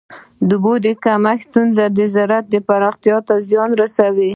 [0.49, 4.29] د اوبو د کمښت ستونزه د زراعت پراختیا ته زیان رسوي.